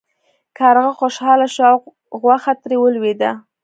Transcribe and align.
کارغه 0.57 0.91
خوشحاله 0.99 1.47
شو 1.55 1.65
او 1.73 1.77
غوښه 2.21 2.53
ترې 2.61 2.77
ولویده. 2.79 3.31